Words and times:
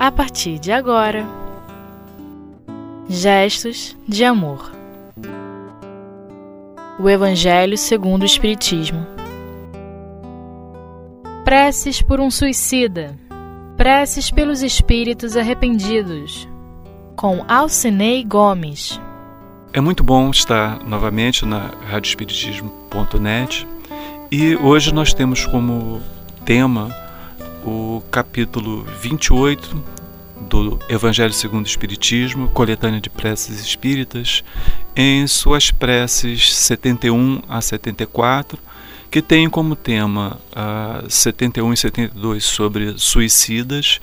a 0.00 0.10
partir 0.10 0.58
de 0.58 0.72
agora. 0.72 1.26
Gestos 3.06 3.94
de 4.08 4.24
amor. 4.24 4.72
O 6.98 7.06
Evangelho 7.06 7.76
segundo 7.76 8.22
o 8.22 8.24
Espiritismo. 8.24 9.06
Preces 11.44 12.00
por 12.00 12.18
um 12.18 12.30
suicida. 12.30 13.14
Preces 13.76 14.30
pelos 14.30 14.62
espíritos 14.62 15.36
arrependidos. 15.36 16.48
Com 17.14 17.44
Alcinei 17.46 18.24
Gomes. 18.24 18.98
É 19.70 19.82
muito 19.82 20.02
bom 20.02 20.30
estar 20.30 20.82
novamente 20.82 21.44
na 21.44 21.72
radioespiritismo.net 21.90 23.68
e 24.32 24.56
hoje 24.56 24.94
nós 24.94 25.12
temos 25.12 25.44
como 25.44 26.00
tema 26.46 26.88
o 27.64 28.02
capítulo 28.10 28.84
28 29.00 29.82
do 30.40 30.78
Evangelho 30.88 31.32
segundo 31.32 31.64
o 31.64 31.68
Espiritismo, 31.68 32.48
coletânea 32.48 33.00
de 33.00 33.10
preces 33.10 33.60
espíritas, 33.60 34.42
em 34.96 35.26
suas 35.26 35.70
preces 35.70 36.54
71 36.54 37.42
a 37.48 37.60
74, 37.60 38.58
que 39.10 39.20
tem 39.20 39.48
como 39.50 39.76
tema 39.76 40.40
a 40.54 41.02
71 41.08 41.72
e 41.72 41.76
72 41.76 42.44
sobre 42.44 42.98
suicidas 42.98 44.00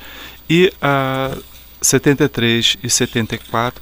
e 0.49 0.71
a 0.81 1.37
73 1.81 2.77
e 2.83 2.89
74 2.89 3.81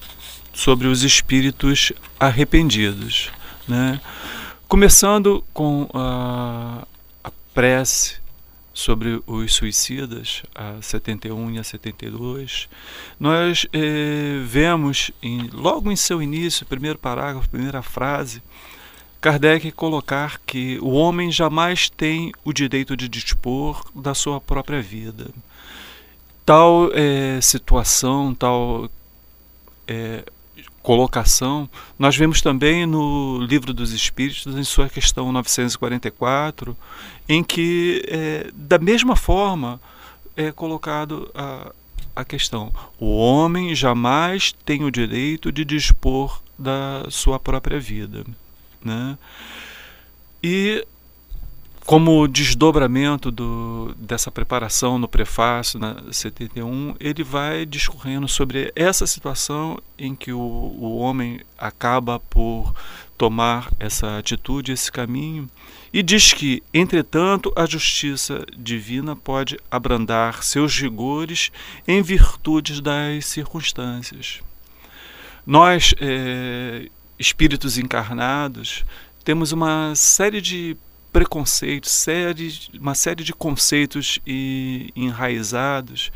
sobre 0.53 0.87
os 0.87 1.03
espíritos 1.03 1.91
arrependidos. 2.20 3.31
Né? 3.67 3.99
Começando 4.67 5.43
com 5.53 5.89
a, 5.93 6.85
a 7.23 7.31
prece 7.53 8.24
sobre 8.76 9.23
os 9.26 9.54
suicidas, 9.54 10.43
a 10.54 10.81
71 10.81 11.51
e 11.51 11.59
a 11.59 11.63
72, 11.63 12.68
nós 13.18 13.65
eh, 13.71 14.41
vemos 14.43 15.12
em, 15.23 15.49
logo 15.54 15.90
em 15.90 15.95
seu 15.95 16.21
início, 16.21 16.65
primeiro 16.65 16.99
parágrafo, 16.99 17.49
primeira 17.49 17.81
frase, 17.81 18.43
Kardec 19.21 19.71
colocar 19.71 20.41
que 20.46 20.77
o 20.81 20.90
homem 20.90 21.31
jamais 21.31 21.90
tem 21.90 22.34
o 22.43 22.51
direito 22.51 22.98
de 22.98 23.07
dispor 23.07 23.81
da 23.96 24.13
sua 24.13 24.41
própria 24.41 24.81
vida. 24.81 25.29
Tal 26.46 26.90
eh, 26.93 27.40
situação, 27.41 28.35
tal 28.35 28.90
eh, 29.87 30.26
colocação, 30.85 31.67
nós 31.97 32.15
vemos 32.15 32.43
também 32.43 32.85
no 32.85 33.39
Livro 33.39 33.73
dos 33.73 33.91
Espíritos, 33.91 34.55
em 34.55 34.63
sua 34.63 34.87
questão 34.87 35.31
944, 35.31 36.77
em 37.27 37.43
que, 37.43 38.03
é, 38.07 38.51
da 38.53 38.77
mesma 38.77 39.15
forma, 39.15 39.81
é 40.37 40.51
colocado 40.51 41.27
a, 41.33 41.73
a 42.15 42.23
questão: 42.23 42.71
o 42.99 43.17
homem 43.17 43.73
jamais 43.73 44.53
tem 44.63 44.83
o 44.83 44.91
direito 44.91 45.51
de 45.51 45.65
dispor 45.65 46.39
da 46.57 47.07
sua 47.09 47.39
própria 47.39 47.79
vida. 47.79 48.23
Né? 48.83 49.17
E 50.43 50.85
como 51.85 52.27
desdobramento 52.27 53.29
do, 53.29 53.93
dessa 53.95 54.31
preparação 54.31 54.97
no 54.97 55.07
prefácio, 55.07 55.79
na 55.79 56.11
71, 56.11 56.95
ele 56.99 57.23
vai 57.23 57.63
discorrendo 57.63 58.27
sobre 58.27 58.73
essa 58.75 59.05
situação 59.05 59.79
em 59.97 60.15
que 60.15 60.33
o, 60.33 60.39
o 60.39 60.97
homem 60.97 61.41
acaba 61.55 62.19
por 62.19 62.73
tomar 63.15 63.71
essa 63.79 64.17
atitude, 64.17 64.72
esse 64.72 64.91
caminho, 64.91 65.47
e 65.94 66.01
diz 66.01 66.33
que, 66.33 66.63
entretanto, 66.73 67.53
a 67.56 67.67
justiça 67.67 68.44
divina 68.57 69.16
pode 69.16 69.59
abrandar 69.69 70.44
seus 70.44 70.78
rigores 70.79 71.51
em 71.88 72.01
virtude 72.01 72.81
das 72.81 73.25
circunstâncias. 73.28 74.41
Nós, 75.45 75.94
é, 76.01 76.90
espíritos 77.19 77.78
encarnados, 77.78 78.84
temos 79.24 79.51
uma 79.51 79.94
série 79.95 80.41
de 80.41 80.75
preconceitos, 81.16 82.70
uma 82.78 82.94
série 82.94 83.24
de 83.24 83.31
conceitos 83.31 84.20
e, 84.28 84.92
enraizados 84.94 86.12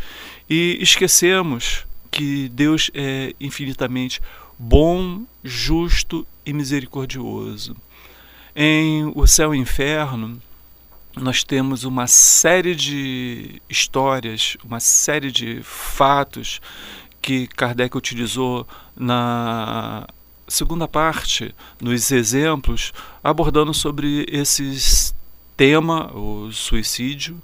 e 0.50 0.78
esquecemos 0.82 1.86
que 2.12 2.50
Deus 2.50 2.92
é 2.94 3.34
infinitamente 3.40 4.20
bom, 4.58 5.24
justo 5.42 6.28
e 6.46 6.52
misericordioso. 6.52 7.78
Em 8.54 9.10
O 9.16 9.26
Céu 9.26 9.56
e 9.56 9.58
o 9.58 9.62
Inferno, 9.62 10.42
nós 11.16 11.46
temos 11.46 11.86
uma 11.86 12.06
série 12.06 12.76
de 12.76 13.62
histórias, 13.70 14.58
uma 14.66 14.82
série 14.82 15.32
de 15.32 15.62
fatos 15.64 16.60
que 17.22 17.48
Kardec 17.48 17.96
utilizou 17.96 18.68
na 18.98 20.06
segunda 20.50 20.88
parte, 20.88 21.54
nos 21.82 22.12
exemplos, 22.12 22.92
abordando 23.24 23.74
sobre 23.74 24.26
esse 24.30 25.14
tema, 25.56 26.12
o 26.16 26.52
suicídio. 26.52 27.42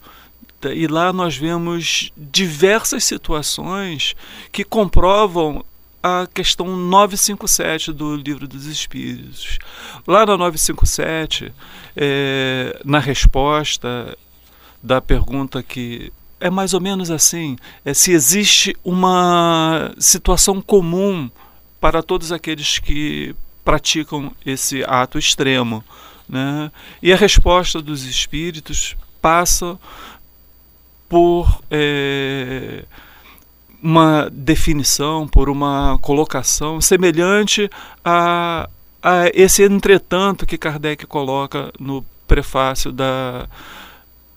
E 0.74 0.88
lá 0.88 1.14
nós 1.14 1.38
vemos 1.38 2.12
diversas 2.18 3.04
situações 3.04 4.16
que 4.52 4.64
comprovam 4.64 5.64
a 6.02 6.28
questão 6.32 6.68
957 6.76 7.92
do 7.92 8.16
Livro 8.16 8.48
dos 8.48 8.66
Espíritos. 8.66 9.60
Lá 10.08 10.26
na 10.26 10.38
957, 10.38 11.52
é, 11.96 12.80
na 12.86 13.00
resposta 13.00 14.18
da 14.82 15.02
pergunta 15.02 15.64
que 15.64 16.12
é 16.40 16.50
mais 16.50 16.74
ou 16.74 16.82
menos 16.82 17.10
assim: 17.10 17.58
é 17.84 17.94
se 17.94 18.12
existe 18.12 18.76
uma 18.84 19.94
situação 19.98 20.62
comum 20.62 21.30
para 21.86 22.02
todos 22.02 22.32
aqueles 22.32 22.80
que 22.80 23.36
praticam 23.64 24.32
esse 24.44 24.84
ato 24.88 25.20
extremo. 25.20 25.84
Né? 26.28 26.72
E 27.00 27.14
a 27.14 27.16
resposta 27.16 27.80
dos 27.80 28.06
espíritos 28.06 28.98
passa 29.22 29.78
por 31.08 31.62
é, 31.70 32.86
uma 33.84 34.28
definição, 34.32 35.28
por 35.28 35.48
uma 35.48 36.00
colocação 36.02 36.82
semelhante 36.82 37.70
a, 38.04 38.68
a 39.04 39.30
esse 39.32 39.62
entretanto 39.62 40.48
que 40.48 40.58
Kardec 40.58 41.06
coloca 41.06 41.72
no 41.80 42.04
prefácio 42.28 42.92
da 42.92 43.48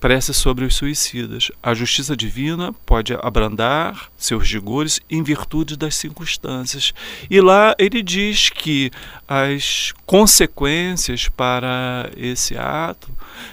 prece 0.00 0.32
sobre 0.32 0.64
os 0.64 0.76
suicidas. 0.76 1.50
A 1.62 1.74
justiça 1.74 2.16
divina 2.16 2.72
pode 2.86 3.14
abrandar 3.14 4.10
seus 4.16 4.50
rigores 4.50 5.00
em 5.10 5.22
virtude 5.22 5.76
das 5.76 5.96
circunstâncias. 5.96 6.92
E 7.28 7.40
lá 7.40 7.74
ele 7.78 8.02
diz 8.02 8.50
que 8.50 8.90
as 9.26 9.92
consequências 10.06 11.28
para 11.28 12.10
esse 12.16 12.56
ato 12.56 13.10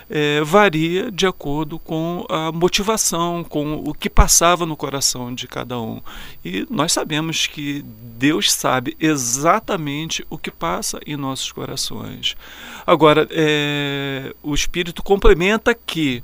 é, 0.09 0.41
varia 0.41 1.11
de 1.11 1.25
acordo 1.25 1.79
com 1.79 2.25
a 2.29 2.51
motivação, 2.51 3.43
com 3.43 3.75
o 3.75 3.93
que 3.93 4.09
passava 4.09 4.65
no 4.65 4.75
coração 4.75 5.33
de 5.33 5.47
cada 5.47 5.79
um. 5.79 6.01
E 6.43 6.65
nós 6.69 6.93
sabemos 6.93 7.47
que 7.47 7.83
Deus 7.83 8.51
sabe 8.51 8.95
exatamente 8.99 10.25
o 10.29 10.37
que 10.37 10.51
passa 10.51 10.99
em 11.05 11.15
nossos 11.15 11.51
corações. 11.51 12.35
Agora, 12.85 13.27
é, 13.31 14.33
o 14.43 14.53
Espírito 14.53 15.01
complementa 15.01 15.73
que 15.73 16.23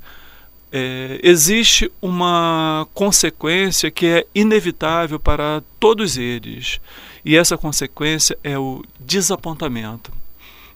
é, 0.70 1.20
existe 1.22 1.92
uma 2.00 2.86
consequência 2.94 3.90
que 3.90 4.06
é 4.06 4.26
inevitável 4.34 5.20
para 5.20 5.62
todos 5.78 6.16
eles, 6.16 6.80
e 7.24 7.36
essa 7.36 7.58
consequência 7.58 8.38
é 8.42 8.58
o 8.58 8.82
desapontamento. 8.98 10.21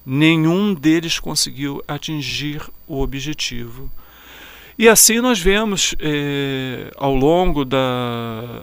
Nenhum 0.08 0.72
deles 0.72 1.18
conseguiu 1.18 1.82
atingir 1.88 2.62
o 2.86 3.00
objetivo. 3.00 3.90
E 4.78 4.88
assim 4.88 5.20
nós 5.20 5.40
vemos 5.40 5.96
é, 5.98 6.92
ao 6.96 7.14
longo 7.14 7.64
da, 7.64 8.62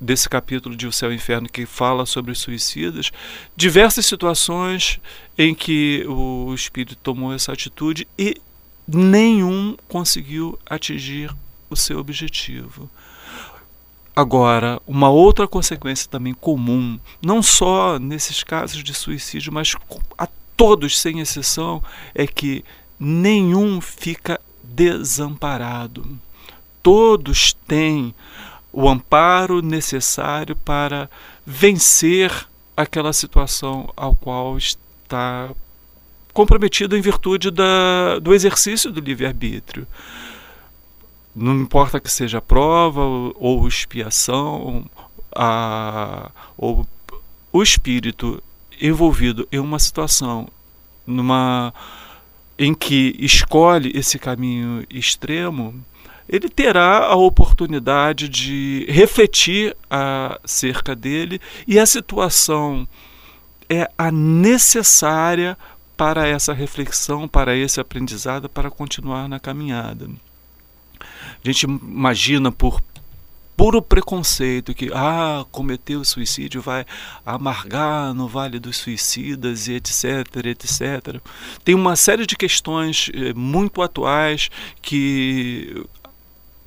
desse 0.00 0.28
capítulo 0.28 0.74
de 0.74 0.86
O 0.86 0.92
Céu 0.92 1.10
e 1.10 1.14
o 1.14 1.16
Inferno 1.16 1.48
que 1.48 1.66
fala 1.66 2.06
sobre 2.06 2.32
os 2.32 2.40
suicidas, 2.40 3.12
diversas 3.56 4.06
situações 4.06 5.00
em 5.36 5.54
que 5.54 6.04
o 6.08 6.52
espírito 6.54 6.96
tomou 6.96 7.32
essa 7.32 7.52
atitude 7.52 8.08
e 8.18 8.40
nenhum 8.86 9.76
conseguiu 9.86 10.58
atingir 10.66 11.30
o 11.68 11.76
seu 11.76 11.98
objetivo. 11.98 12.90
Agora, 14.18 14.82
uma 14.84 15.08
outra 15.08 15.46
consequência 15.46 16.10
também 16.10 16.34
comum, 16.34 16.98
não 17.22 17.40
só 17.40 18.00
nesses 18.00 18.42
casos 18.42 18.82
de 18.82 18.92
suicídio, 18.92 19.52
mas 19.52 19.76
a 20.18 20.26
todos 20.56 20.98
sem 20.98 21.20
exceção, 21.20 21.80
é 22.16 22.26
que 22.26 22.64
nenhum 22.98 23.80
fica 23.80 24.40
desamparado. 24.60 26.18
Todos 26.82 27.52
têm 27.68 28.12
o 28.72 28.88
amparo 28.88 29.62
necessário 29.62 30.56
para 30.56 31.08
vencer 31.46 32.32
aquela 32.76 33.12
situação 33.12 33.88
ao 33.96 34.16
qual 34.16 34.58
está 34.58 35.48
comprometido 36.32 36.96
em 36.96 37.00
virtude 37.00 37.52
da, 37.52 38.18
do 38.18 38.34
exercício 38.34 38.90
do 38.90 38.98
livre-arbítrio. 38.98 39.86
Não 41.38 41.60
importa 41.60 42.00
que 42.00 42.10
seja 42.10 42.40
prova 42.40 43.00
ou, 43.00 43.66
expiação, 43.66 44.84
a, 45.34 46.30
ou 46.56 46.86
o 47.52 47.62
espírito 47.62 48.42
envolvido 48.80 49.46
em 49.50 49.58
uma 49.58 49.78
situação 49.78 50.48
numa 51.06 51.72
em 52.58 52.74
que 52.74 53.14
escolhe 53.20 53.92
esse 53.94 54.18
caminho 54.18 54.84
extremo, 54.90 55.74
ele 56.28 56.48
terá 56.48 57.06
a 57.06 57.14
oportunidade 57.14 58.28
de 58.28 58.84
refletir 58.88 59.76
acerca 59.88 60.94
dele 60.94 61.40
e 61.68 61.78
a 61.78 61.86
situação 61.86 62.86
é 63.68 63.88
a 63.96 64.10
necessária 64.10 65.56
para 65.96 66.26
essa 66.26 66.52
reflexão, 66.52 67.28
para 67.28 67.56
esse 67.56 67.80
aprendizado, 67.80 68.48
para 68.48 68.70
continuar 68.70 69.28
na 69.28 69.38
caminhada. 69.38 70.08
A 71.00 71.46
gente 71.46 71.64
imagina 71.64 72.50
por 72.50 72.80
puro 73.58 73.82
preconceito 73.82 74.72
que 74.72 74.88
ah, 74.94 75.44
cometeu 75.50 76.04
suicídio 76.04 76.62
vai 76.62 76.86
amargar 77.26 78.14
no 78.14 78.28
Vale 78.28 78.60
dos 78.60 78.76
Suicidas 78.76 79.66
e 79.66 79.72
etc, 79.72 80.46
etc. 80.46 81.20
Tem 81.64 81.74
uma 81.74 81.96
série 81.96 82.24
de 82.24 82.36
questões 82.36 83.10
eh, 83.12 83.34
muito 83.34 83.82
atuais 83.82 84.48
que 84.80 85.84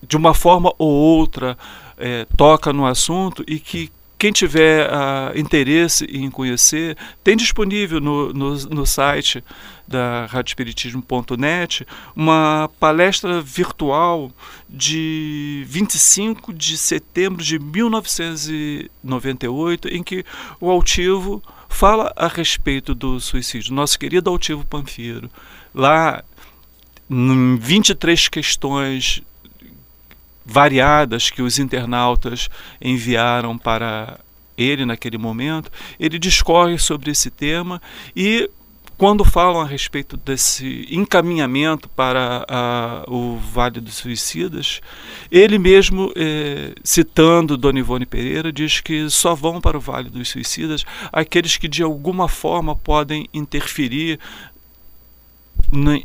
de 0.03 0.17
uma 0.17 0.33
forma 0.33 0.73
ou 0.77 0.89
outra 0.89 1.57
eh, 1.97 2.27
toca 2.35 2.73
no 2.73 2.85
assunto 2.85 3.41
e 3.47 3.57
que 3.57 3.89
quem 4.21 4.31
tiver 4.31 4.87
uh, 4.87 5.35
interesse 5.35 6.05
em 6.05 6.29
conhecer, 6.29 6.95
tem 7.23 7.35
disponível 7.35 7.99
no, 7.99 8.31
no, 8.31 8.53
no 8.67 8.85
site 8.85 9.43
da 9.87 10.27
radioespiritismo.net 10.27 11.87
uma 12.15 12.69
palestra 12.79 13.41
virtual 13.41 14.31
de 14.69 15.63
25 15.65 16.53
de 16.53 16.77
setembro 16.77 17.43
de 17.43 17.57
1998, 17.57 19.87
em 19.87 20.03
que 20.03 20.23
o 20.59 20.69
altivo 20.69 21.41
fala 21.67 22.13
a 22.15 22.27
respeito 22.27 22.93
do 22.93 23.19
suicídio. 23.19 23.73
Nosso 23.73 23.97
querido 23.97 24.29
altivo 24.29 24.63
Panfiro. 24.63 25.31
Lá, 25.73 26.23
em 27.09 27.55
23 27.55 28.27
questões 28.27 29.23
variadas 30.45 31.29
que 31.29 31.41
os 31.41 31.59
internautas 31.59 32.49
enviaram 32.81 33.57
para 33.57 34.19
ele 34.57 34.85
naquele 34.85 35.17
momento, 35.17 35.71
ele 35.99 36.19
discorre 36.19 36.77
sobre 36.77 37.11
esse 37.11 37.29
tema 37.29 37.81
e 38.15 38.49
quando 39.01 39.25
falam 39.25 39.59
a 39.59 39.65
respeito 39.65 40.15
desse 40.15 40.87
encaminhamento 40.91 41.89
para 41.89 42.45
a, 42.47 43.03
o 43.07 43.35
Vale 43.35 43.81
dos 43.81 43.95
Suicidas, 43.95 44.79
ele 45.31 45.57
mesmo, 45.57 46.13
eh, 46.15 46.75
citando 46.83 47.57
Dona 47.57 47.79
Ivone 47.79 48.05
Pereira, 48.05 48.53
diz 48.53 48.79
que 48.79 49.09
só 49.09 49.33
vão 49.33 49.59
para 49.59 49.75
o 49.75 49.81
Vale 49.81 50.07
dos 50.07 50.29
Suicidas 50.29 50.85
aqueles 51.11 51.57
que 51.57 51.67
de 51.67 51.81
alguma 51.81 52.27
forma 52.27 52.75
podem 52.75 53.27
interferir 53.33 54.19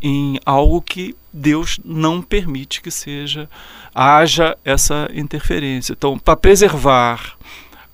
em 0.02 0.38
algo 0.44 0.80
que 0.80 1.14
Deus 1.32 1.78
não 1.84 2.22
permite 2.22 2.80
que 2.80 2.90
seja 2.90 3.48
haja 3.94 4.56
essa 4.64 5.08
interferência. 5.14 5.92
Então, 5.92 6.18
para 6.18 6.36
preservar 6.36 7.36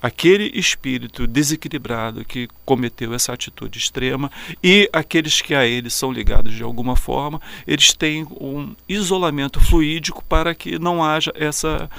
aquele 0.01 0.51
espírito 0.53 1.25
desequilibrado 1.25 2.25
que 2.25 2.49
cometeu 2.65 3.13
essa 3.13 3.31
atitude 3.31 3.79
extrema 3.79 4.29
e 4.61 4.89
aqueles 4.91 5.41
que 5.41 5.55
a 5.55 5.65
ele 5.65 5.89
são 5.89 6.11
ligados 6.11 6.53
de 6.53 6.61
alguma 6.61 6.97
forma, 6.97 7.41
eles 7.65 7.93
têm 7.93 8.27
um 8.31 8.75
isolamento 8.87 9.61
fluídico 9.61 10.21
para 10.25 10.53
que 10.53 10.77
não 10.77 11.01
haja 11.01 11.31
essa 11.35 11.89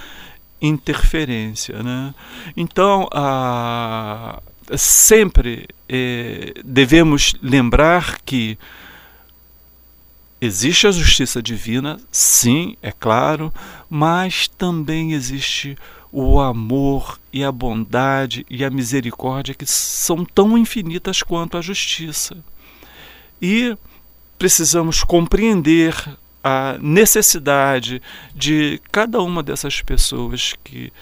interferência. 0.61 1.83
Né? 1.83 2.15
Então, 2.55 3.09
a, 3.11 4.43
sempre 4.77 5.67
é, 5.89 6.53
devemos 6.63 7.35
lembrar 7.43 8.21
que 8.23 8.59
Existe 10.45 10.87
a 10.87 10.91
justiça 10.91 11.43
divina, 11.43 11.99
sim, 12.13 12.77
é 12.83 12.93
claro, 12.93 13.51
mas 13.89 14.47
também 14.47 15.15
existe 15.15 15.75
o 16.13 16.39
amor 16.39 17.19
e 17.33 17.43
a 17.43 17.51
bondade 17.51 18.45
e 18.51 18.63
a 18.63 18.69
misericórdia 18.69 19.55
que 19.55 19.65
são 19.65 20.23
tão 20.23 20.59
infinitas 20.59 21.23
quanto 21.23 21.57
a 21.57 21.63
justiça. 21.63 22.37
E 23.41 23.75
precisamos 24.39 25.03
compreender 25.03 25.97
a 26.43 26.77
necessidade 26.79 28.03
de 28.35 28.79
cada 28.93 29.23
uma 29.23 29.43
dessas 29.43 29.81
pessoas 29.81 30.53
que 30.63 30.93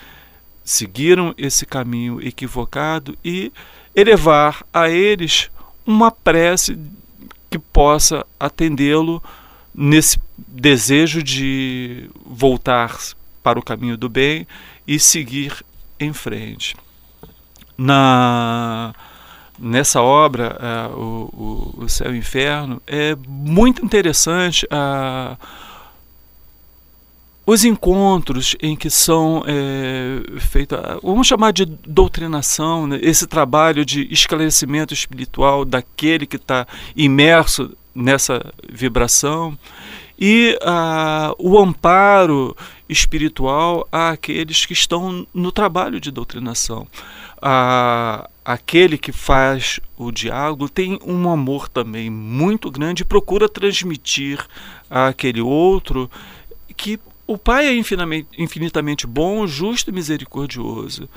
seguiram 0.62 1.34
esse 1.36 1.66
caminho 1.66 2.24
equivocado 2.24 3.18
e 3.24 3.52
elevar 3.92 4.64
a 4.72 4.88
eles 4.88 5.50
uma 5.84 6.12
prece 6.12 6.78
que 7.52 7.58
possa 7.58 8.26
atendê-lo 8.40 9.22
nesse 9.74 10.18
desejo 10.38 11.22
de 11.22 12.08
voltar 12.24 12.98
para 13.42 13.58
o 13.58 13.62
caminho 13.62 13.96
do 13.96 14.08
bem 14.08 14.46
e 14.86 14.98
seguir 14.98 15.62
em 16.00 16.12
frente. 16.12 16.74
Na 17.76 18.94
nessa 19.58 20.02
obra, 20.02 20.58
uh, 20.58 20.98
o, 20.98 21.74
o, 21.78 21.84
o, 21.84 21.88
Céu 21.88 22.10
e 22.10 22.14
o 22.14 22.16
Inferno, 22.16 22.82
é 22.84 23.14
muito 23.28 23.84
interessante 23.84 24.66
uh, 24.66 25.36
os 27.44 27.64
encontros 27.64 28.56
em 28.60 28.76
que 28.76 28.88
são 28.88 29.42
é, 29.46 30.38
feitos, 30.38 30.78
vamos 31.02 31.26
chamar 31.26 31.52
de 31.52 31.64
doutrinação, 31.64 32.86
né? 32.86 32.98
esse 33.02 33.26
trabalho 33.26 33.84
de 33.84 34.06
esclarecimento 34.12 34.94
espiritual 34.94 35.64
daquele 35.64 36.26
que 36.26 36.36
está 36.36 36.66
imerso 36.94 37.76
nessa 37.94 38.52
vibração 38.70 39.58
e 40.18 40.56
ah, 40.62 41.34
o 41.36 41.58
amparo 41.58 42.56
espiritual 42.88 43.88
àqueles 43.90 44.64
que 44.64 44.72
estão 44.72 45.26
no 45.34 45.50
trabalho 45.50 46.00
de 46.00 46.12
doutrinação. 46.12 46.86
Ah, 47.40 48.30
aquele 48.44 48.96
que 48.96 49.10
faz 49.10 49.80
o 49.96 50.12
diálogo 50.12 50.68
tem 50.68 50.96
um 51.04 51.28
amor 51.28 51.68
também 51.68 52.08
muito 52.08 52.70
grande 52.70 53.02
e 53.02 53.06
procura 53.06 53.48
transmitir 53.48 54.38
àquele 54.88 55.40
outro 55.40 56.08
que 56.76 57.00
o 57.32 57.38
Pai 57.38 57.66
é 57.66 57.74
infinitamente, 58.38 59.06
bom, 59.06 59.46
justo 59.46 59.90
e 59.90 59.92
misericordioso. 59.92 61.08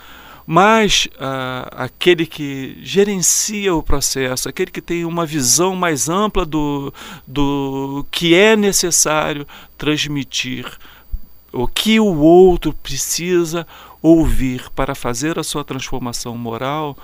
Mas 0.47 1.07
ah, 1.19 1.67
aquele 1.71 2.25
que 2.25 2.77
gerencia 2.81 3.73
o 3.73 3.81
processo, 3.81 4.47
aquele 4.47 4.69
que 4.69 4.81
tem 4.81 5.03
uma 5.03 5.25
visão 5.25 5.75
mais 5.75 6.07
ampla 6.07 6.45
do, 6.45 6.93
do 7.25 8.05
que 8.11 8.35
é 8.35 8.55
necessário 8.55 9.47
transmitir, 9.77 10.71
o 11.51 11.67
que 11.67 11.99
o 11.99 12.19
outro 12.19 12.73
precisa 12.73 13.65
ouvir 14.01 14.69
para 14.75 14.93
fazer 14.93 15.39
a 15.39 15.43
sua 15.43 15.63
transformação 15.63 16.37
moral, 16.37 16.95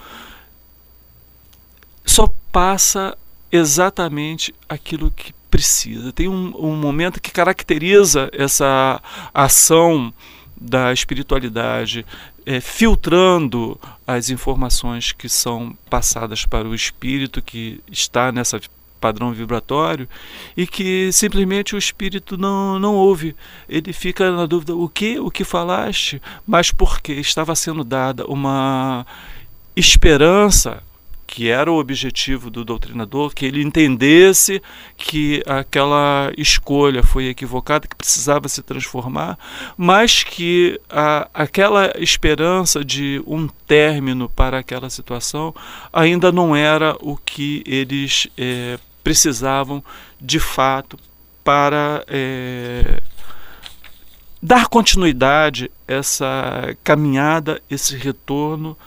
só 2.06 2.32
passa 2.52 3.18
exatamente 3.52 4.54
aquilo 4.70 5.10
que 5.10 5.34
precisa. 5.52 6.14
Tem 6.14 6.30
um, 6.30 6.54
um 6.58 6.76
momento 6.76 7.22
que 7.22 7.30
caracteriza 7.30 8.30
essa 8.34 9.02
ação 9.34 10.12
da 10.60 10.94
espiritualidade, 10.94 12.06
é, 12.46 12.62
filtrando 12.62 13.80
as 14.08 14.30
informações 14.30 15.12
que 15.12 15.28
são 15.28 15.76
passadas 15.90 16.46
para 16.46 16.68
o 16.68 16.74
espírito 16.74 17.42
que 17.42 17.82
está 17.92 18.32
nessa 18.32 18.60
padrão 19.00 19.34
vibratório 19.34 20.08
e 20.56 20.68
que 20.68 21.12
simplesmente 21.12 21.76
o 21.76 21.78
espírito 21.78 22.38
não, 22.38 22.80
não 22.80 22.96
ouve. 22.96 23.36
Ele 23.68 23.92
fica 23.92 24.32
na 24.32 24.46
dúvida: 24.46 24.76
o 24.76 24.88
que? 24.88 25.20
O 25.20 25.32
que 25.32 25.44
falaste? 25.44 26.22
Mas 26.48 26.72
porque 26.72 27.14
estava 27.14 27.56
sendo 27.56 27.84
dada 27.84 28.26
uma 28.28 29.06
esperança 29.76 30.84
que 31.32 31.48
era 31.48 31.72
o 31.72 31.80
objetivo 31.80 32.50
do 32.50 32.66
doutrinador, 32.66 33.34
que 33.34 33.46
ele 33.46 33.64
entendesse 33.64 34.62
que 34.98 35.42
aquela 35.48 36.30
escolha 36.38 37.02
foi 37.02 37.28
equivocada, 37.28 37.88
que 37.88 37.96
precisava 37.96 38.50
se 38.50 38.62
transformar, 38.62 39.40
mas 39.78 40.24
que 40.24 40.78
a, 40.90 41.30
aquela 41.34 41.94
esperança 41.98 42.84
de 42.84 43.24
um 43.26 43.48
término 43.48 44.28
para 44.28 44.60
aquela 44.60 44.90
situação 44.90 45.56
ainda 45.94 46.34
não 46.34 46.54
era 46.54 46.98
o 47.00 47.16
que 47.16 47.64
eles 47.66 48.28
é, 48.38 48.78
precisavam 49.02 49.82
de 50.20 50.38
fato 50.38 51.00
para 51.46 52.04
é, 52.10 53.02
dar 54.44 54.68
continuidade 54.68 55.72
essa 55.88 56.76
caminhada, 56.84 57.62
esse 57.70 57.96
retorno 57.96 58.78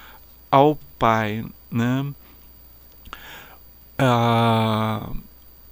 ao 0.51 0.79
Pai. 0.99 1.43
Né? 1.71 2.05
Ah, 3.99 5.11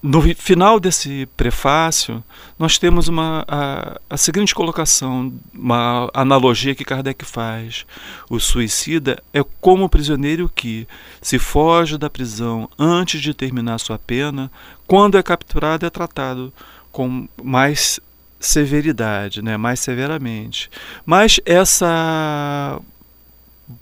no 0.02 0.20
final 0.34 0.80
desse 0.80 1.26
prefácio, 1.36 2.24
nós 2.58 2.76
temos 2.76 3.06
uma, 3.06 3.44
a, 3.46 4.00
a, 4.10 4.16
seguinte 4.16 4.52
colocação, 4.52 5.32
uma 5.54 6.10
analogia 6.12 6.74
que 6.74 6.84
Kardec 6.84 7.24
faz. 7.24 7.86
O 8.28 8.40
suicida 8.40 9.22
é 9.32 9.44
como 9.60 9.84
o 9.84 9.88
prisioneiro 9.88 10.50
que, 10.52 10.88
se 11.20 11.38
foge 11.38 11.96
da 11.96 12.10
prisão 12.10 12.68
antes 12.76 13.20
de 13.20 13.32
terminar 13.32 13.78
sua 13.78 13.96
pena, 13.96 14.50
quando 14.88 15.16
é 15.16 15.22
capturado, 15.22 15.86
é 15.86 15.90
tratado 15.90 16.52
com 16.90 17.28
mais 17.40 18.00
severidade, 18.40 19.40
né? 19.40 19.56
mais 19.56 19.78
severamente. 19.78 20.68
Mas 21.06 21.38
essa 21.46 22.80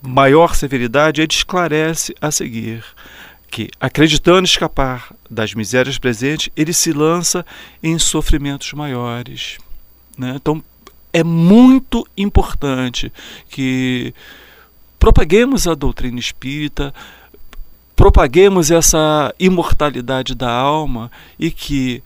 maior 0.02 0.54
severidade 0.54 1.22
ele 1.22 1.32
esclarece 1.32 2.14
a 2.20 2.30
seguir 2.30 2.84
que, 3.50 3.68
acreditando 3.80 4.46
escapar 4.46 5.12
das 5.28 5.52
misérias 5.54 5.98
presentes, 5.98 6.50
ele 6.56 6.72
se 6.72 6.92
lança 6.92 7.44
em 7.82 7.98
sofrimentos 7.98 8.72
maiores. 8.72 9.58
Né? 10.16 10.34
Então, 10.36 10.62
é 11.12 11.24
muito 11.24 12.06
importante 12.16 13.12
que 13.48 14.14
propaguemos 14.98 15.66
a 15.66 15.74
doutrina 15.74 16.20
espírita, 16.20 16.94
propaguemos 17.96 18.70
essa 18.70 19.34
imortalidade 19.38 20.34
da 20.34 20.50
alma 20.50 21.10
e 21.38 21.50
que 21.50 22.02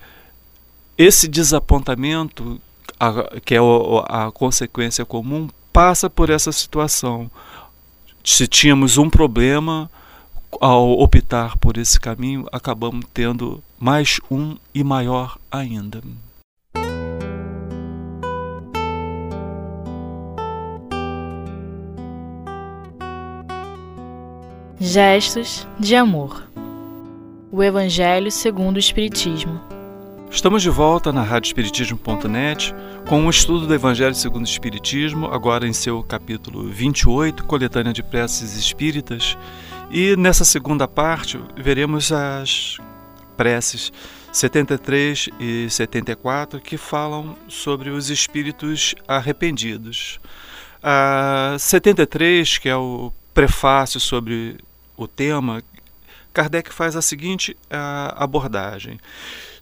esse 0.96 1.28
desapontamento, 1.28 2.60
que 3.44 3.54
é 3.54 3.58
a 4.06 4.30
consequência 4.32 5.04
comum, 5.04 5.48
passa 5.72 6.08
por 6.08 6.30
essa 6.30 6.52
situação. 6.52 7.30
Se 8.24 8.46
tínhamos 8.46 8.96
um 8.96 9.10
problema, 9.10 9.90
ao 10.60 10.98
optar 10.98 11.56
por 11.58 11.76
esse 11.76 11.98
caminho, 11.98 12.46
acabamos 12.52 13.04
tendo 13.12 13.62
mais 13.78 14.20
um 14.30 14.56
e 14.74 14.82
maior 14.82 15.38
ainda. 15.50 16.02
Gestos 24.80 25.66
de 25.78 25.96
amor. 25.96 26.48
O 27.50 27.62
Evangelho 27.62 28.30
segundo 28.30 28.76
o 28.76 28.78
Espiritismo. 28.80 29.60
Estamos 30.30 30.62
de 30.62 30.68
volta 30.68 31.12
na 31.12 31.22
radioespiritismo.net 31.22 32.74
com 33.08 33.20
um 33.20 33.30
estudo 33.30 33.66
do 33.66 33.74
Evangelho 33.74 34.14
segundo 34.14 34.42
o 34.42 34.48
Espiritismo, 34.48 35.26
agora 35.26 35.66
em 35.66 35.72
seu 35.72 36.02
capítulo 36.02 36.64
28, 36.64 37.44
Coletânea 37.44 37.92
de 37.92 38.02
Preces 38.02 38.56
Espíritas, 38.56 39.38
e 39.94 40.16
nessa 40.16 40.44
segunda 40.44 40.88
parte 40.88 41.40
veremos 41.56 42.10
as 42.10 42.78
preces 43.36 43.92
73 44.32 45.28
e 45.38 45.70
74 45.70 46.60
que 46.60 46.76
falam 46.76 47.38
sobre 47.48 47.90
os 47.90 48.10
espíritos 48.10 48.96
arrependidos. 49.06 50.18
A 50.82 51.54
73, 51.60 52.58
que 52.58 52.68
é 52.68 52.74
o 52.74 53.12
prefácio 53.32 54.00
sobre 54.00 54.58
o 54.96 55.06
tema, 55.06 55.62
Kardec 56.32 56.74
faz 56.74 56.96
a 56.96 57.02
seguinte 57.02 57.56
abordagem: 57.70 58.98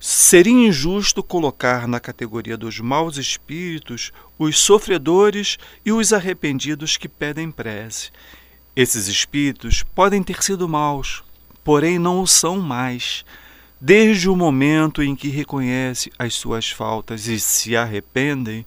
Seria 0.00 0.50
injusto 0.50 1.22
colocar 1.22 1.86
na 1.86 2.00
categoria 2.00 2.56
dos 2.56 2.80
maus 2.80 3.18
espíritos 3.18 4.12
os 4.38 4.58
sofredores 4.58 5.58
e 5.84 5.92
os 5.92 6.10
arrependidos 6.10 6.96
que 6.96 7.06
pedem 7.06 7.50
prece. 7.50 8.10
Esses 8.74 9.06
espíritos 9.06 9.82
podem 9.82 10.22
ter 10.22 10.42
sido 10.42 10.68
maus, 10.68 11.22
porém 11.62 11.98
não 11.98 12.22
o 12.22 12.26
são 12.26 12.58
mais. 12.58 13.24
Desde 13.80 14.28
o 14.28 14.36
momento 14.36 15.02
em 15.02 15.14
que 15.14 15.28
reconhecem 15.28 16.12
as 16.18 16.34
suas 16.34 16.70
faltas 16.70 17.26
e 17.26 17.38
se 17.38 17.76
arrependem, 17.76 18.64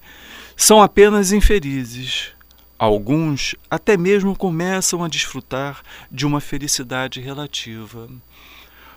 são 0.56 0.80
apenas 0.80 1.32
infelizes. 1.32 2.32
Alguns 2.78 3.54
até 3.70 3.96
mesmo 3.96 4.36
começam 4.36 5.02
a 5.02 5.08
desfrutar 5.08 5.82
de 6.12 6.26
uma 6.26 6.40
felicidade 6.40 7.20
relativa. 7.20 8.08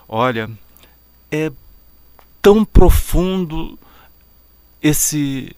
Olha, 0.08 0.50
é 1.32 1.52
tão 2.42 2.66
profundo 2.66 3.80
esse 4.84 5.56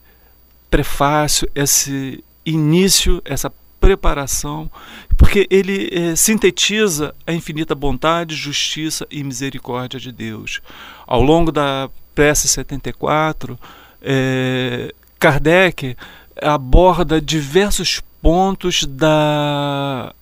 prefácio, 0.69 1.49
esse 1.55 2.23
início, 2.45 3.21
essa 3.25 3.51
preparação, 3.81 4.71
porque 5.17 5.47
ele 5.49 5.89
é, 5.91 6.15
sintetiza 6.15 7.13
a 7.25 7.33
infinita 7.33 7.75
bondade, 7.75 8.35
justiça 8.35 9.07
e 9.09 9.23
misericórdia 9.23 9.99
de 9.99 10.11
Deus. 10.11 10.61
Ao 11.05 11.21
longo 11.21 11.51
da 11.51 11.89
prece 12.13 12.47
74, 12.47 13.59
é, 14.01 14.93
Kardec 15.19 15.97
aborda 16.41 17.19
diversos 17.19 18.01
pontos 18.21 18.85
da 18.85 20.13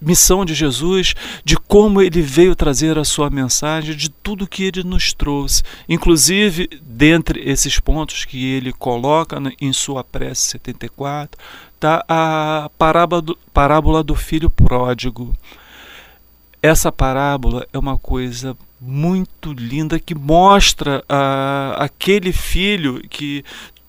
missão 0.00 0.44
de 0.44 0.54
Jesus, 0.54 1.14
de 1.44 1.56
como 1.56 2.00
ele 2.00 2.22
veio 2.22 2.54
trazer 2.54 2.98
a 2.98 3.04
sua 3.04 3.28
mensagem, 3.28 3.96
de 3.96 4.08
tudo 4.08 4.46
que 4.46 4.64
ele 4.64 4.82
nos 4.82 5.12
trouxe. 5.12 5.62
Inclusive, 5.88 6.68
dentre 6.82 7.40
esses 7.48 7.78
pontos 7.80 8.24
que 8.24 8.52
ele 8.52 8.72
coloca 8.72 9.36
em 9.60 9.72
sua 9.72 10.04
prece 10.04 10.50
74, 10.50 11.40
está 11.74 12.04
a 12.08 12.70
parábola 12.78 14.02
do, 14.02 14.14
filho 14.14 14.50
pródigo. 14.50 15.36
Essa 16.62 16.90
parábola 16.90 17.66
é 17.72 17.78
uma 17.78 17.98
coisa 17.98 18.56
muito 18.80 19.52
linda 19.52 19.98
que 19.98 20.14
mostra 20.14 21.04
a, 21.08 21.76
aquele 21.78 22.32
filho 22.32 23.00
que 23.08 23.44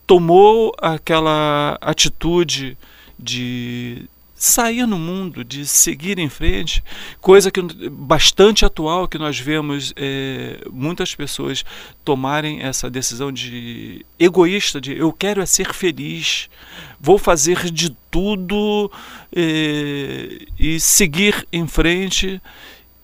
tomou 0.06 0.74
aquela 0.80 1.78
atitude 1.82 2.78
de 3.18 4.08
sair 4.40 4.88
no 4.88 4.98
mundo, 4.98 5.44
de 5.44 5.68
seguir 5.68 6.18
em 6.18 6.30
frente, 6.30 6.82
coisa 7.20 7.52
que 7.52 7.62
bastante 7.92 8.64
atual 8.64 9.06
que 9.06 9.18
nós 9.18 9.38
vemos 9.38 9.94
é, 9.98 10.66
muitas 10.72 11.14
pessoas 11.14 11.66
tomarem 12.06 12.62
essa 12.62 12.90
decisão 12.90 13.34
de 13.34 14.06
egoísta, 14.18 14.80
de 14.80 14.98
eu 14.98 15.12
quero 15.12 15.42
é 15.42 15.46
ser 15.46 15.74
feliz, 15.74 16.50
vou 16.98 17.18
fazer 17.18 17.70
de 17.70 17.90
tudo 18.10 18.90
é, 19.36 20.40
e 20.58 20.80
seguir 20.80 21.46
em 21.52 21.68
frente 21.68 22.42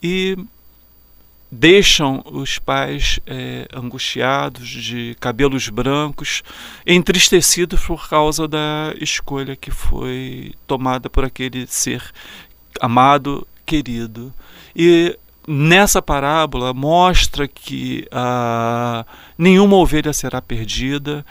e 0.01 0.38
deixam 1.55 2.21
os 2.25 2.59
pais 2.59 3.19
é, 3.25 3.67
angustiados, 3.74 4.67
de 4.67 5.15
cabelos 5.19 5.69
brancos, 5.69 6.43
entristecidos 6.85 7.81
por 7.85 8.09
causa 8.09 8.47
da 8.47 8.93
escolha 9.00 9.55
que 9.55 9.71
foi 9.71 10.53
tomada 10.67 11.09
por 11.09 11.24
aquele 11.24 11.65
ser 11.65 12.03
amado, 12.81 13.47
querido. 13.65 14.33
E 14.75 15.17
nessa 15.47 16.01
parábola 16.01 16.74
mostra 16.74 17.47
que 17.47 18.05
ah, 18.12 19.05
nenhuma 19.38 19.77
ovelha 19.77 20.12
será 20.12 20.41
perdida, 20.41 21.25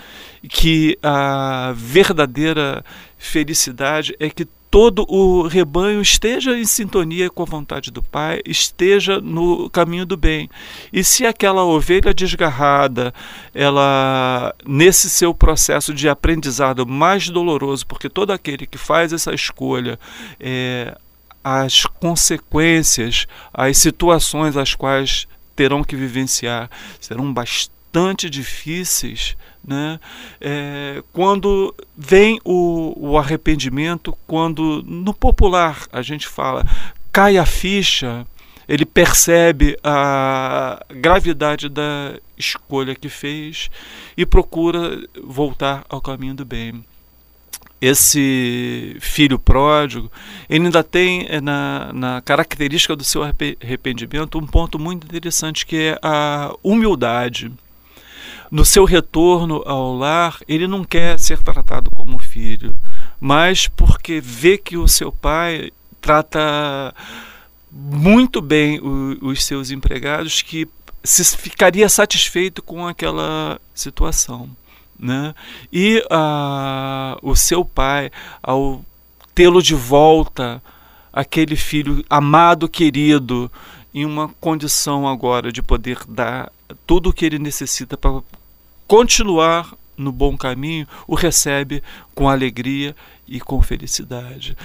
que 0.49 0.99
a 1.03 1.73
verdadeira 1.77 2.85
felicidade 3.19 4.15
é 4.19 4.31
que 4.31 4.47
todo 4.75 5.07
o 5.09 5.47
rebanho 5.47 6.03
esteja 6.03 6.59
em 6.59 6.65
sintonia 6.65 7.31
com 7.31 7.45
a 7.45 7.47
vontade 7.47 7.93
do 7.93 8.03
Pai, 8.03 8.41
esteja 8.45 9.21
no 9.21 9.71
caminho 9.71 10.05
do 10.05 10.17
bem. 10.17 10.51
E 10.93 11.05
se 11.05 11.25
aquela 11.25 11.65
ovelha 11.65 12.13
desgarrada, 12.13 13.15
ela 13.55 14.53
nesse 14.67 15.09
seu 15.09 15.33
processo 15.33 15.95
de 15.95 16.09
aprendizado 16.09 16.85
mais 16.85 17.29
doloroso, 17.29 17.87
porque 17.87 18.11
todo 18.11 18.33
aquele 18.33 18.67
que 18.67 18.77
faz 18.77 19.13
essa 19.13 19.33
escolha 19.33 19.97
é, 20.41 20.99
as 21.45 21.87
consequências, 21.87 23.29
as 23.53 23.79
situações 23.79 24.57
as 24.57 24.75
quais 24.75 25.29
terão 25.55 25.85
que 25.85 25.95
vivenciar 25.95 26.69
serão 27.01 27.33
bastante 27.33 27.73
difíceis 28.31 29.37
né? 29.67 29.99
É, 30.41 31.03
quando 31.13 31.75
vem 31.97 32.39
o, 32.45 32.93
o 32.97 33.19
arrependimento, 33.19 34.17
quando 34.27 34.83
no 34.87 35.15
popular 35.15 35.87
a 35.91 36.03
gente 36.03 36.27
fala 36.29 36.65
cai 37.11 37.39
a 37.39 37.47
ficha, 37.47 38.27
ele 38.69 38.85
percebe 38.85 39.79
a 39.83 40.85
gravidade 40.91 41.69
da 41.69 42.19
escolha 42.37 42.95
que 42.95 43.09
fez 43.09 43.71
e 44.17 44.27
procura 44.27 45.01
voltar 45.23 45.85
ao 45.89 46.01
caminho 46.01 46.35
do 46.35 46.45
bem. 46.45 46.85
Esse 47.81 48.97
filho 48.99 49.39
pródigo, 49.39 50.11
ele 50.49 50.65
ainda 50.65 50.83
tem 50.83 51.27
é, 51.29 51.41
na, 51.41 51.93
na 51.93 52.23
característica 52.23 52.97
do 52.97 53.05
seu 53.05 53.23
arrependimento 53.23 54.39
um 54.39 54.47
ponto 54.47 54.79
muito 54.79 55.07
interessante 55.07 55.67
que 55.67 55.77
é 55.77 55.99
a 56.03 56.55
humildade 56.63 57.53
no 58.51 58.65
seu 58.65 58.85
retorno 58.85 59.63
ao 59.67 59.97
lar, 59.97 60.39
ele 60.47 60.67
não 60.67 60.85
quer 60.85 61.19
ser 61.19 61.43
tratado 61.43 61.91
como 61.91 62.19
filho, 62.19 62.75
mas 63.21 63.69
porque 63.69 64.21
vê 64.21 64.59
que 64.59 64.77
o 64.77 64.87
seu 64.87 65.11
pai 65.11 65.71
trata 66.01 66.95
muito 67.71 68.41
bem 68.41 68.79
o, 68.79 69.19
os 69.23 69.45
seus 69.45 69.71
empregados, 69.71 70.43
que 70.43 70.69
se 71.03 71.37
ficaria 71.37 71.89
satisfeito 71.89 72.63
com 72.63 72.87
aquela 72.87 73.61
situação. 73.75 74.49
Né? 74.99 75.35
E 75.73 75.99
uh, 76.11 77.19
o 77.21 77.35
seu 77.35 77.65
pai, 77.65 78.11
ao 78.43 78.85
tê-lo 79.35 79.61
de 79.61 79.75
volta, 79.75 80.63
aquele 81.13 81.57
filho 81.57 82.05
amado, 82.09 82.69
querido, 82.69 83.51
em 83.95 84.05
uma 84.05 84.29
condição 84.41 85.07
agora 85.07 85.53
de 85.53 85.63
poder 85.63 85.99
dar 86.09 86.51
tudo 86.87 87.11
o 87.11 87.13
que 87.13 87.25
ele 87.25 87.39
necessita 87.39 87.97
para 87.97 88.21
continuar 88.89 89.73
no 89.97 90.11
bom 90.11 90.37
caminho, 90.37 90.89
o 91.07 91.15
recebe 91.15 91.83
com 92.15 92.29
alegria 92.29 92.97
e 93.27 93.41
com 93.41 93.63
felicidade. 93.63 94.57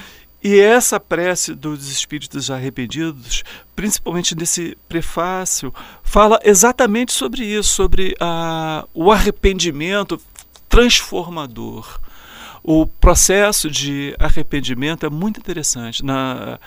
E 0.42 0.58
essa 0.60 1.00
prece 1.00 1.54
dos 1.54 1.92
espíritos 1.92 2.50
arrependidos, 2.50 3.44
principalmente 3.76 4.36
nesse 4.36 4.78
prefácio, 4.88 5.74
fala 6.02 6.40
exatamente 6.44 7.12
sobre 7.12 7.44
isso, 7.44 7.74
sobre 7.74 8.16
uh, 8.22 8.88
o 8.94 9.12
arrependimento 9.12 10.20
transformador. 10.70 12.00
O 12.64 12.86
processo 12.86 13.70
de 13.70 14.16
arrependimento 14.18 15.06
é 15.06 15.10
muito 15.10 15.40
interessante. 15.40 16.04
Na, 16.04 16.60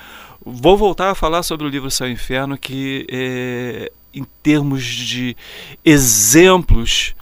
vou 0.45 0.77
voltar 0.77 1.11
a 1.11 1.15
falar 1.15 1.43
sobre 1.43 1.67
o 1.67 1.71
livro 1.71 1.91
Céu 1.91 2.09
e 2.09 2.13
Inferno, 2.13 2.59
que 2.59 3.07
é, 3.11 3.93
em 4.15 4.25
termos 4.43 4.85
de 4.85 5.37
exemplos 5.85 7.15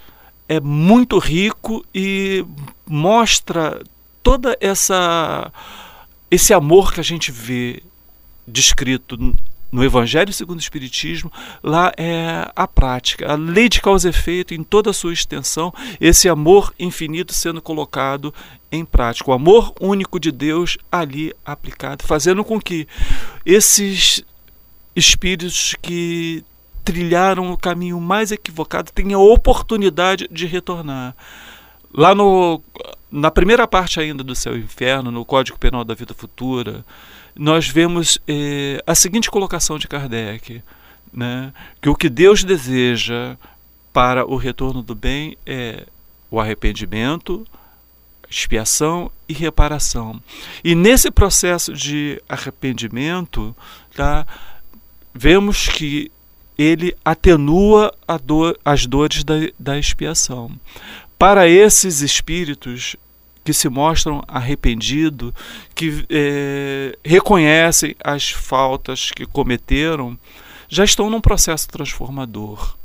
é 0.48 0.58
muito 0.58 1.18
rico 1.18 1.84
e 1.94 2.44
mostra 2.84 3.80
toda 4.22 4.56
essa 4.60 5.52
esse 6.28 6.52
amor 6.52 6.92
que 6.92 7.00
a 7.00 7.04
gente 7.04 7.30
vê 7.30 7.82
descrito 8.46 9.16
no 9.70 9.84
Evangelho 9.84 10.32
segundo 10.32 10.58
o 10.58 10.62
Espiritismo, 10.62 11.32
lá 11.62 11.92
é 11.96 12.50
a 12.54 12.66
prática, 12.66 13.32
a 13.32 13.36
lei 13.36 13.68
de 13.68 13.80
causa 13.80 14.08
e 14.08 14.10
efeito 14.10 14.54
em 14.54 14.62
toda 14.62 14.90
a 14.90 14.94
sua 14.94 15.12
extensão, 15.12 15.72
esse 16.00 16.28
amor 16.28 16.74
infinito 16.78 17.32
sendo 17.32 17.62
colocado 17.62 18.34
em 18.70 18.84
prática, 18.84 19.30
o 19.30 19.34
amor 19.34 19.72
único 19.80 20.18
de 20.18 20.30
Deus 20.30 20.78
ali 20.90 21.32
aplicado, 21.44 22.04
fazendo 22.04 22.44
com 22.44 22.60
que 22.60 22.86
esses 23.44 24.24
espíritos 24.94 25.74
que 25.80 26.44
trilharam 26.84 27.52
o 27.52 27.58
caminho 27.58 28.00
mais 28.00 28.32
equivocado 28.32 28.90
tenham 28.92 29.20
a 29.20 29.32
oportunidade 29.32 30.28
de 30.30 30.46
retornar. 30.46 31.14
Lá 31.92 32.14
no, 32.14 32.60
na 33.10 33.30
primeira 33.30 33.66
parte 33.66 34.00
ainda 34.00 34.22
do 34.22 34.34
Céu 34.34 34.56
e 34.56 34.60
Inferno, 34.60 35.10
no 35.10 35.24
Código 35.24 35.58
Penal 35.58 35.84
da 35.84 35.94
Vida 35.94 36.14
Futura, 36.14 36.84
nós 37.40 37.66
vemos 37.66 38.18
eh, 38.28 38.84
a 38.86 38.94
seguinte 38.94 39.30
colocação 39.30 39.78
de 39.78 39.88
Kardec, 39.88 40.62
né, 41.10 41.54
que 41.80 41.88
o 41.88 41.94
que 41.94 42.10
Deus 42.10 42.44
deseja 42.44 43.34
para 43.94 44.26
o 44.26 44.36
retorno 44.36 44.82
do 44.82 44.94
bem 44.94 45.38
é 45.46 45.86
o 46.30 46.38
arrependimento, 46.38 47.46
expiação 48.28 49.10
e 49.26 49.32
reparação. 49.32 50.22
E 50.62 50.74
nesse 50.74 51.10
processo 51.10 51.72
de 51.72 52.22
arrependimento, 52.28 53.56
tá, 53.96 54.26
vemos 55.14 55.66
que 55.66 56.12
ele 56.58 56.94
atenua 57.02 57.90
dor, 58.22 58.60
as 58.62 58.84
dores 58.84 59.24
da, 59.24 59.36
da 59.58 59.78
expiação. 59.78 60.52
Para 61.18 61.48
esses 61.48 62.02
espíritos 62.02 62.96
que 63.44 63.52
se 63.52 63.68
mostram 63.68 64.22
arrependidos, 64.28 65.32
que 65.74 66.04
é, 66.08 66.96
reconhecem 67.04 67.94
as 68.02 68.30
faltas 68.30 69.10
que 69.10 69.26
cometeram, 69.26 70.18
já 70.68 70.84
estão 70.84 71.10
num 71.10 71.20
processo 71.20 71.68
transformador, 71.68 72.76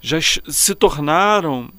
já 0.00 0.18
se 0.20 0.74
tornaram 0.74 1.70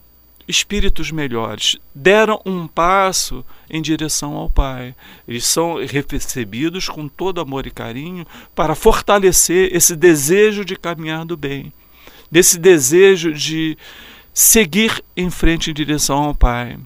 espíritos 0.47 1.11
melhores, 1.11 1.77
deram 1.95 2.41
um 2.45 2.67
passo 2.67 3.45
em 3.69 3.81
direção 3.81 4.33
ao 4.35 4.49
Pai. 4.49 4.95
Eles 5.27 5.45
são 5.45 5.77
recebidos 5.85 6.89
com 6.89 7.07
todo 7.07 7.39
amor 7.39 7.65
e 7.65 7.71
carinho 7.71 8.25
para 8.53 8.75
fortalecer 8.75 9.73
esse 9.73 9.95
desejo 9.95 10.65
de 10.65 10.75
caminhar 10.75 11.25
do 11.25 11.37
bem, 11.37 11.71
desse 12.29 12.59
desejo 12.59 13.33
de 13.33 13.77
seguir 14.33 15.03
em 15.15 15.29
frente 15.29 15.71
em 15.71 15.73
direção 15.73 16.23
ao 16.23 16.35
Pai. 16.35 16.77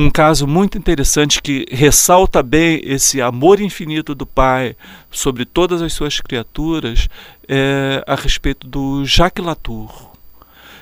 Um 0.00 0.10
caso 0.10 0.46
muito 0.46 0.78
interessante 0.78 1.42
que 1.42 1.66
ressalta 1.72 2.40
bem 2.40 2.80
esse 2.84 3.20
amor 3.20 3.60
infinito 3.60 4.14
do 4.14 4.24
Pai 4.24 4.76
sobre 5.10 5.44
todas 5.44 5.82
as 5.82 5.92
suas 5.92 6.20
criaturas 6.20 7.08
é 7.48 8.04
a 8.06 8.14
respeito 8.14 8.64
do 8.68 9.04
Jacques 9.04 9.44
Latour. 9.44 10.12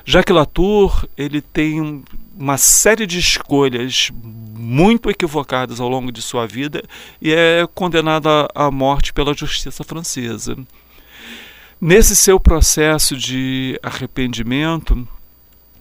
Jacques 0.05 0.35
Latour 0.35 1.07
ele 1.17 1.41
tem 1.41 2.03
uma 2.37 2.59
série 2.59 3.07
de 3.07 3.17
escolhas 3.17 4.11
muito 4.13 5.09
equivocadas 5.09 5.79
ao 5.79 5.89
longo 5.89 6.11
de 6.11 6.21
sua 6.21 6.45
vida 6.45 6.83
e 7.19 7.33
é 7.33 7.67
condenado 7.73 8.29
à 8.53 8.69
morte 8.69 9.11
pela 9.11 9.33
justiça 9.33 9.83
francesa. 9.83 10.55
Nesse 11.81 12.15
seu 12.15 12.39
processo 12.39 13.17
de 13.17 13.79
arrependimento, 13.81 15.07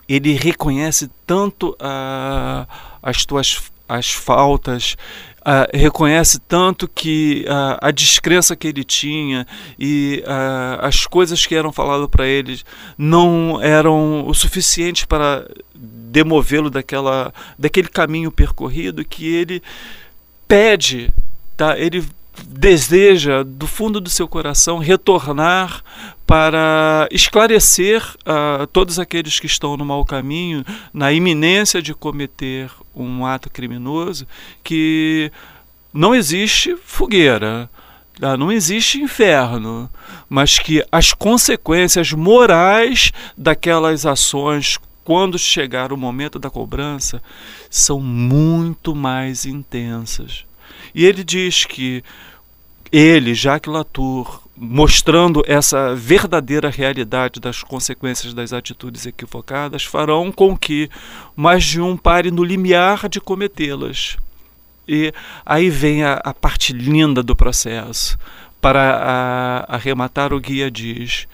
ele 0.08 0.32
reconhece 0.32 1.10
tanto 1.26 1.76
uh, 1.80 2.66
as 3.06 3.24
tuas 3.24 3.70
as 3.88 4.10
faltas, 4.10 4.96
uh, 5.42 5.76
reconhece 5.76 6.40
tanto 6.40 6.88
que 6.88 7.44
uh, 7.48 7.78
a 7.80 7.90
descrença 7.92 8.56
que 8.56 8.66
ele 8.66 8.82
tinha 8.82 9.46
e 9.78 10.24
uh, 10.26 10.84
as 10.84 11.06
coisas 11.06 11.46
que 11.46 11.54
eram 11.54 11.72
faladas 11.72 12.08
para 12.08 12.26
ele 12.26 12.60
não 12.98 13.62
eram 13.62 14.26
o 14.26 14.34
suficiente 14.34 15.06
para 15.06 15.48
demovê-lo 15.72 16.68
daquela 16.68 17.32
daquele 17.56 17.88
caminho 17.88 18.32
percorrido 18.32 19.04
que 19.04 19.26
ele 19.26 19.62
pede, 20.48 21.10
tá? 21.56 21.78
Ele 21.78 22.04
deseja 22.44 23.42
do 23.42 23.66
fundo 23.66 24.00
do 24.00 24.10
seu 24.10 24.28
coração 24.28 24.78
retornar 24.78 25.82
para 26.26 27.08
esclarecer 27.10 28.02
uh, 28.02 28.66
todos 28.66 28.98
aqueles 28.98 29.38
que 29.38 29.46
estão 29.46 29.76
no 29.76 29.84
mau 29.84 30.04
caminho, 30.04 30.64
na 30.92 31.12
iminência 31.12 31.80
de 31.80 31.94
cometer 31.94 32.70
um 32.96 33.26
ato 33.26 33.50
criminoso, 33.50 34.26
que 34.64 35.30
não 35.92 36.14
existe 36.14 36.76
fogueira, 36.84 37.68
uh, 38.22 38.36
não 38.36 38.50
existe 38.50 39.00
inferno, 39.00 39.90
mas 40.28 40.58
que 40.58 40.84
as 40.90 41.12
consequências 41.12 42.12
morais 42.12 43.12
daquelas 43.36 44.06
ações 44.06 44.78
quando 45.04 45.38
chegar 45.38 45.92
o 45.92 45.96
momento 45.96 46.38
da 46.38 46.50
cobrança 46.50 47.22
são 47.70 48.00
muito 48.00 48.94
mais 48.94 49.46
intensas. 49.46 50.44
E 50.94 51.04
ele 51.04 51.22
diz 51.22 51.64
que 51.64 52.02
ele, 52.90 53.34
Jacques 53.34 53.72
Latour, 53.72 54.45
mostrando 54.56 55.42
essa 55.46 55.94
verdadeira 55.94 56.70
realidade 56.70 57.38
das 57.38 57.62
consequências 57.62 58.32
das 58.32 58.52
atitudes 58.52 59.04
equivocadas, 59.04 59.84
farão 59.84 60.32
com 60.32 60.56
que 60.56 60.88
mais 61.34 61.64
de 61.64 61.80
um 61.80 61.96
pare 61.96 62.30
no 62.30 62.42
limiar 62.42 63.08
de 63.08 63.20
cometê-las. 63.20 64.16
E 64.88 65.12
aí 65.44 65.68
vem 65.68 66.04
a, 66.04 66.14
a, 66.14 66.32
parte 66.32 66.72
linda 66.72 67.22
do 67.22 67.36
processo. 67.36 68.18
Para 68.60 68.96
a, 69.68 69.74
arrematar, 69.74 70.32
o 70.32 70.40
guia 70.40 70.70
diz 70.70 71.26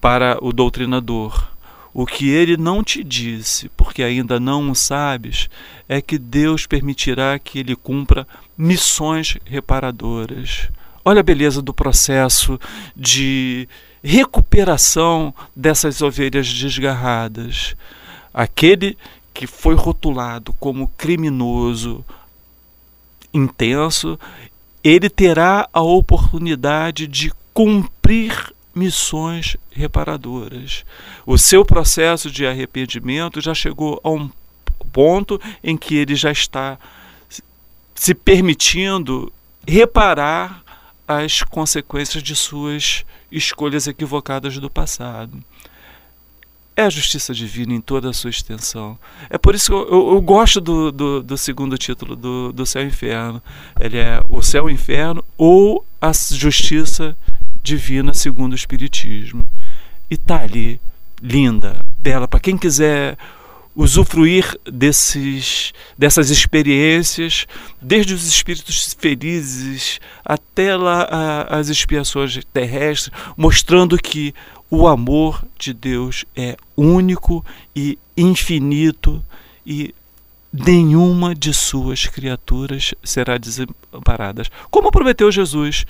para 0.00 0.38
o 0.40 0.52
doutrinador: 0.52 1.48
o 1.92 2.06
que 2.06 2.28
ele 2.28 2.56
não 2.56 2.84
te 2.84 3.02
disse, 3.02 3.68
porque 3.70 4.02
ainda 4.02 4.38
não 4.38 4.70
o 4.70 4.74
sabes, 4.74 5.48
é 5.88 6.00
que 6.00 6.18
Deus 6.18 6.66
permitirá 6.66 7.38
que 7.38 7.58
ele 7.58 7.74
cumpra 7.74 8.28
missões 8.56 9.36
reparadoras. 9.44 10.68
Olha 11.08 11.20
a 11.20 11.22
beleza 11.22 11.62
do 11.62 11.72
processo 11.72 12.60
de 12.94 13.66
recuperação 14.04 15.34
dessas 15.56 16.02
ovelhas 16.02 16.52
desgarradas. 16.52 17.74
Aquele 18.34 18.94
que 19.32 19.46
foi 19.46 19.74
rotulado 19.74 20.52
como 20.60 20.88
criminoso 20.98 22.04
intenso, 23.32 24.20
ele 24.84 25.08
terá 25.08 25.66
a 25.72 25.80
oportunidade 25.80 27.06
de 27.06 27.32
cumprir 27.54 28.52
missões 28.74 29.56
reparadoras. 29.70 30.84
O 31.24 31.38
seu 31.38 31.64
processo 31.64 32.30
de 32.30 32.46
arrependimento 32.46 33.40
já 33.40 33.54
chegou 33.54 33.98
a 34.04 34.10
um 34.10 34.30
ponto 34.92 35.40
em 35.64 35.74
que 35.74 35.96
ele 35.96 36.14
já 36.14 36.30
está 36.30 36.78
se 37.94 38.14
permitindo 38.14 39.32
reparar 39.66 40.67
as 41.08 41.42
consequências 41.42 42.22
de 42.22 42.36
suas 42.36 43.06
escolhas 43.32 43.86
equivocadas 43.86 44.58
do 44.58 44.68
passado. 44.68 45.42
É 46.76 46.82
a 46.82 46.90
justiça 46.90 47.34
divina 47.34 47.72
em 47.72 47.80
toda 47.80 48.10
a 48.10 48.12
sua 48.12 48.30
extensão. 48.30 48.96
É 49.28 49.36
por 49.36 49.54
isso 49.54 49.70
que 49.70 49.74
eu, 49.74 49.88
eu, 49.88 50.12
eu 50.12 50.20
gosto 50.20 50.60
do, 50.60 50.92
do, 50.92 51.22
do, 51.22 51.36
segundo 51.38 51.76
título, 51.76 52.14
do, 52.14 52.52
do 52.52 52.64
céu 52.64 52.84
e 52.84 52.86
inferno. 52.86 53.42
Ele 53.80 53.96
é 53.96 54.22
o 54.28 54.42
céu 54.42 54.70
e 54.70 54.74
inferno 54.74 55.24
ou 55.36 55.84
a 56.00 56.12
justiça 56.12 57.16
divina 57.62 58.14
segundo 58.14 58.52
o 58.52 58.54
Espiritismo. 58.54 59.50
e 60.08 60.14
está 60.14 60.42
ali, 60.42 60.80
linda, 61.20 61.84
bela, 61.98 62.28
para 62.28 62.38
quem 62.38 62.56
quiser 62.56 63.18
usufruir 63.78 64.58
desses, 64.64 65.72
dessas 65.96 66.30
experiências, 66.30 67.46
desde 67.80 68.12
os 68.12 68.26
espíritos 68.26 68.96
felizes 68.98 70.00
até 70.24 70.76
lá 70.76 71.02
a, 71.02 71.58
as 71.58 71.68
expiações 71.68 72.40
terrestres, 72.52 73.16
mostrando 73.36 73.96
que 73.96 74.34
o 74.68 74.88
amor 74.88 75.44
de 75.56 75.72
Deus 75.72 76.24
é 76.34 76.56
único 76.76 77.46
e 77.74 77.96
infinito 78.16 79.24
e 79.64 79.94
nenhuma 80.52 81.32
de 81.32 81.54
suas 81.54 82.04
criaturas 82.04 82.92
será 83.04 83.38
desamparada. 83.38 84.42
Como 84.72 84.90
prometeu 84.90 85.30
Jesus, 85.30 85.86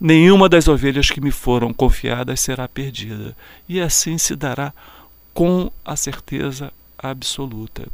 nenhuma 0.00 0.48
das 0.48 0.66
ovelhas 0.66 1.10
que 1.10 1.20
me 1.20 1.30
foram 1.30 1.74
confiadas 1.74 2.40
será 2.40 2.66
perdida. 2.66 3.36
E 3.68 3.82
assim 3.82 4.16
se 4.16 4.34
dará 4.34 4.72
com 5.34 5.70
a 5.84 5.94
certeza 5.94 6.72
absoluta. 7.02 7.86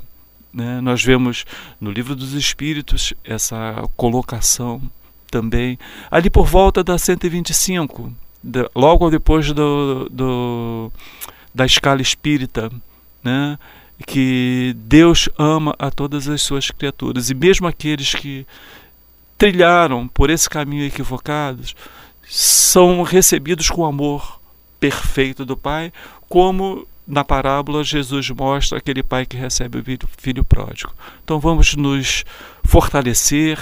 Né? 0.53 0.81
Nós 0.81 1.03
vemos 1.03 1.44
no 1.81 1.90
livro 1.90 2.14
dos 2.14 2.33
Espíritos 2.33 3.14
essa 3.25 3.88
colocação 3.97 4.83
também, 5.31 5.79
ali 6.11 6.31
por 6.31 6.47
volta 6.47 6.83
da 6.83 6.97
125, 6.97 8.12
logo 8.75 9.11
depois 9.11 9.53
do, 9.53 10.09
do, 10.09 10.92
da 11.55 11.66
escala 11.66 12.01
espírita, 12.01 12.73
né? 13.23 13.59
que 14.07 14.75
Deus 14.77 15.29
ama 15.38 15.75
a 15.79 15.90
todas 15.90 16.29
as 16.29 16.40
suas 16.42 16.71
criaturas, 16.71 17.31
e 17.31 17.35
mesmo 17.35 17.66
aqueles 17.66 18.14
que 18.14 18.47
trilharam 19.37 20.09
por 20.09 20.31
esse 20.31 20.49
caminho 20.49 20.85
equivocados 20.85 21.77
são 22.29 23.03
recebidos 23.03 23.71
com 23.71 23.85
amor 23.85 24.40
perfeito 24.81 25.44
do 25.44 25.57
Pai, 25.57 25.92
como 26.29 26.87
na 27.09 27.25
parábola, 27.25 27.83
Jesus 27.83 28.29
mostra 28.29 28.77
aquele 28.77 29.03
pai 29.03 29.25
que 29.25 29.35
recebe 29.35 29.79
o 29.79 29.83
filho, 29.83 30.09
filho 30.18 30.44
pródigo. 30.44 30.92
Então 31.25 31.40
vamos 31.40 31.75
nos 31.75 32.23
fortalecer 32.62 33.59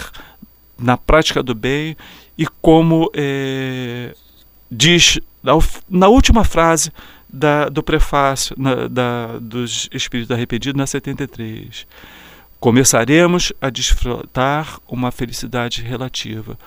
na 0.77 0.97
prática 0.97 1.45
do 1.45 1.55
bem 1.55 1.97
e 2.37 2.45
como 2.61 3.09
é, 3.15 4.15
diz 4.69 5.21
na, 5.89 6.09
última 6.09 6.43
frase 6.43 6.93
da, 7.29 7.69
do 7.69 7.85
prefácio 7.85 8.57
na, 8.59 8.89
da, 8.89 9.39
dos 9.41 9.89
Espíritos 9.93 10.35
Arrependidos, 10.35 10.77
na 10.77 10.87
73. 10.87 11.87
Começaremos 12.59 13.53
a 13.61 13.71
desfrutar 13.71 14.81
uma 14.89 15.13
felicidade 15.13 15.83
relativa. 15.83 16.59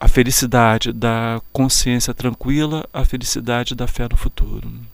A 0.00 0.08
felicidade 0.08 0.90
da 0.90 1.42
consciência 1.52 2.14
tranquila, 2.14 2.88
a 2.94 3.04
felicidade 3.04 3.74
da 3.74 3.86
fé 3.86 4.06
no 4.10 4.16
futuro. 4.16 4.88